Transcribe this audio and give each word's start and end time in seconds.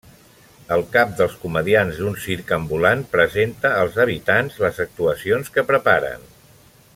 El 0.75 0.83
cap 0.93 1.11
dels 1.19 1.35
comediants 1.43 1.99
d'un 2.03 2.17
circ 2.23 2.53
ambulant 2.57 3.03
presenta 3.11 3.71
als 3.83 4.01
habitants 4.05 4.57
les 4.65 4.81
actuacions 4.87 5.53
que 5.59 5.67
preparen. 5.73 6.27